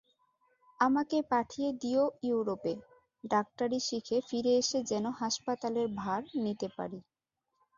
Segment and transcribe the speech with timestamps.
[0.79, 2.73] আমাকে পাঠিয়ে দিয়ো য়ুরোপে,
[3.23, 6.99] ডাক্তারি শিখে ফিরে এসে যেন হাঁসপাতালের ভার নিতে পারি।